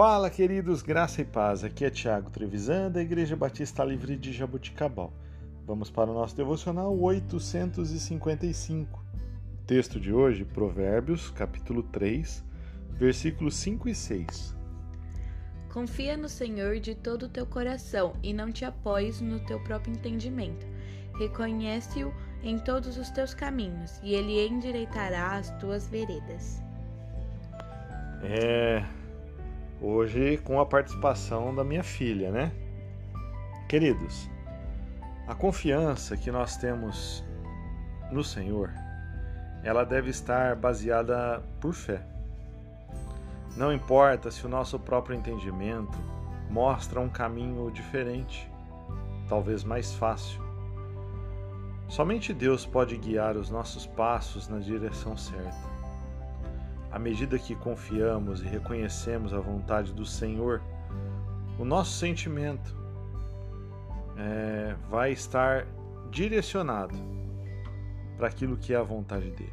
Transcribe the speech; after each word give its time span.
Fala, 0.00 0.30
queridos, 0.30 0.82
graça 0.82 1.20
e 1.20 1.24
paz. 1.24 1.62
Aqui 1.62 1.84
é 1.84 1.90
Tiago 1.90 2.30
Trevisan, 2.30 2.90
da 2.90 3.02
Igreja 3.02 3.36
Batista 3.36 3.84
Livre 3.84 4.16
de 4.16 4.32
Jaboticabal. 4.32 5.12
Vamos 5.66 5.90
para 5.90 6.10
o 6.10 6.14
nosso 6.14 6.34
devocional 6.34 6.98
855. 6.98 9.04
Texto 9.66 10.00
de 10.00 10.12
hoje, 10.12 10.44
Provérbios, 10.44 11.30
capítulo 11.30 11.82
3, 11.82 12.42
versículos 12.92 13.54
5 13.56 13.88
e 13.88 13.94
6. 13.94 14.56
Confia 15.70 16.16
no 16.16 16.28
Senhor 16.28 16.80
de 16.80 16.94
todo 16.94 17.24
o 17.24 17.28
teu 17.28 17.44
coração 17.44 18.14
e 18.22 18.32
não 18.32 18.50
te 18.50 18.64
apoies 18.64 19.20
no 19.20 19.38
teu 19.40 19.62
próprio 19.62 19.94
entendimento. 19.94 20.66
Reconhece-o 21.18 22.12
em 22.42 22.58
todos 22.58 22.96
os 22.96 23.10
teus 23.10 23.34
caminhos 23.34 24.00
e 24.02 24.14
ele 24.14 24.46
endireitará 24.46 25.36
as 25.36 25.50
tuas 25.58 25.86
veredas. 25.86 26.62
É, 28.22 28.84
hoje 29.80 30.36
com 30.38 30.60
a 30.60 30.66
participação 30.66 31.54
da 31.54 31.64
minha 31.64 31.82
filha, 31.82 32.30
né? 32.30 32.52
Queridos, 33.68 34.28
a 35.26 35.34
confiança 35.34 36.16
que 36.16 36.30
nós 36.30 36.56
temos 36.56 37.24
no 38.10 38.22
Senhor, 38.22 38.70
ela 39.62 39.84
deve 39.84 40.10
estar 40.10 40.56
baseada 40.56 41.42
por 41.60 41.72
fé. 41.72 42.02
Não 43.56 43.72
importa 43.72 44.30
se 44.30 44.44
o 44.44 44.48
nosso 44.48 44.78
próprio 44.78 45.16
entendimento 45.16 45.96
mostra 46.50 47.00
um 47.00 47.08
caminho 47.08 47.70
diferente, 47.70 48.50
talvez 49.28 49.64
mais 49.64 49.94
fácil. 49.94 50.42
Somente 51.88 52.34
Deus 52.34 52.66
pode 52.66 52.96
guiar 52.96 53.36
os 53.36 53.50
nossos 53.50 53.86
passos 53.86 54.48
na 54.48 54.58
direção 54.58 55.16
certa. 55.16 55.79
À 56.90 56.98
medida 56.98 57.38
que 57.38 57.54
confiamos 57.54 58.42
e 58.42 58.44
reconhecemos 58.44 59.32
a 59.32 59.38
vontade 59.38 59.92
do 59.92 60.04
Senhor, 60.04 60.60
o 61.58 61.64
nosso 61.64 61.92
sentimento 61.98 62.76
é, 64.16 64.74
vai 64.88 65.12
estar 65.12 65.66
direcionado 66.10 66.94
para 68.16 68.26
aquilo 68.26 68.56
que 68.56 68.74
é 68.74 68.76
a 68.76 68.82
vontade 68.82 69.30
dele. 69.30 69.52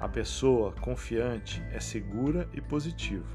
A 0.00 0.08
pessoa 0.08 0.72
confiante 0.72 1.62
é 1.70 1.78
segura 1.78 2.48
e 2.52 2.60
positiva. 2.60 3.28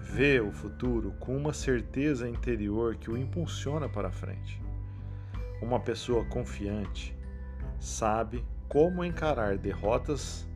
Vê 0.00 0.40
o 0.40 0.50
futuro 0.50 1.12
com 1.20 1.36
uma 1.36 1.52
certeza 1.52 2.28
interior 2.28 2.96
que 2.96 3.10
o 3.10 3.16
impulsiona 3.16 3.88
para 3.88 4.10
frente. 4.10 4.60
Uma 5.60 5.78
pessoa 5.78 6.24
confiante 6.24 7.14
sabe 7.78 8.44
como 8.68 9.04
encarar 9.04 9.58
derrotas 9.58 10.48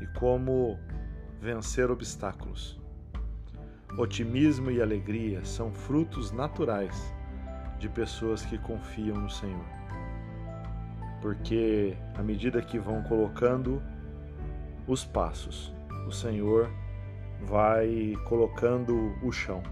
e 0.00 0.06
como 0.18 0.78
vencer 1.40 1.90
obstáculos. 1.90 2.78
Otimismo 3.98 4.70
e 4.70 4.80
alegria 4.80 5.44
são 5.44 5.72
frutos 5.72 6.30
naturais 6.30 7.12
de 7.78 7.88
pessoas 7.88 8.44
que 8.44 8.56
confiam 8.58 9.16
no 9.16 9.28
Senhor. 9.28 9.64
Porque 11.20 11.96
à 12.14 12.22
medida 12.22 12.62
que 12.62 12.78
vão 12.78 13.02
colocando 13.02 13.82
os 14.86 15.04
passos, 15.04 15.74
o 16.06 16.12
Senhor 16.12 16.70
vai 17.42 18.14
colocando 18.26 19.14
o 19.22 19.32
chão. 19.32 19.62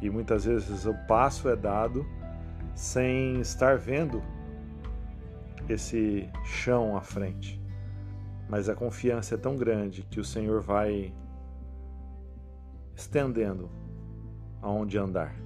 E 0.00 0.08
muitas 0.08 0.44
vezes 0.44 0.86
o 0.86 0.94
passo 1.06 1.48
é 1.48 1.56
dado 1.56 2.06
sem 2.74 3.40
estar 3.40 3.76
vendo 3.76 4.22
esse 5.68 6.28
chão 6.44 6.96
à 6.96 7.00
frente 7.00 7.59
mas 8.50 8.68
a 8.68 8.74
confiança 8.74 9.36
é 9.36 9.38
tão 9.38 9.54
grande 9.54 10.02
que 10.02 10.18
o 10.18 10.24
Senhor 10.24 10.60
vai 10.60 11.14
estendendo 12.96 13.70
aonde 14.60 14.98
andar. 14.98 15.36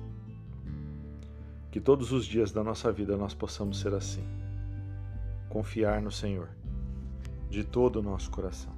Que 1.70 1.78
todos 1.81 2.12
os 2.12 2.25
dias 2.25 2.50
da 2.50 2.64
nossa 2.64 2.91
vida 2.91 3.14
nós 3.14 3.34
possamos 3.34 3.78
ser 3.78 3.93
assim. 3.93 4.25
Confiar 5.50 6.00
no 6.00 6.10
Senhor 6.10 6.48
de 7.50 7.62
todo 7.62 7.97
o 7.97 8.03
nosso 8.03 8.31
coração. 8.31 8.72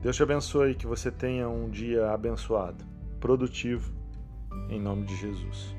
Deus 0.00 0.16
te 0.16 0.22
abençoe, 0.22 0.74
que 0.74 0.86
você 0.86 1.10
tenha 1.10 1.46
um 1.48 1.68
dia 1.68 2.10
abençoado, 2.10 2.84
produtivo, 3.20 3.92
em 4.70 4.80
nome 4.80 5.04
de 5.04 5.14
Jesus. 5.14 5.76